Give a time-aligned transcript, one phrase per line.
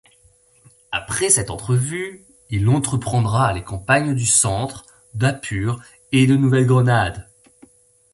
[0.91, 5.79] Après cette entrevue, il entreprendra les campagnes du Centre, d'Apure
[6.11, 7.29] et de Nouvelle-Grenade.